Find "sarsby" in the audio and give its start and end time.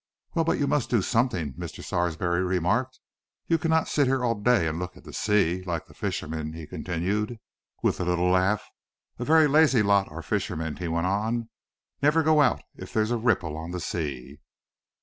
1.83-2.25